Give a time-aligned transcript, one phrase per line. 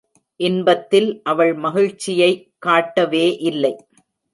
[0.39, 3.73] இன்பத்தில் அவள் மகிழ்ச்சியைக் காட்டவே இல்லை.